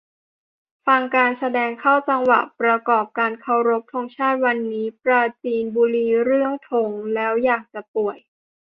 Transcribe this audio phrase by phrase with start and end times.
[0.87, 8.17] ฟังการแสดงเข้าจังหวะประกอบการเคารพธงชาติวันนี้ ปราจีนบุรี เรื่อง "ธง" แล้วอยากจะป่วย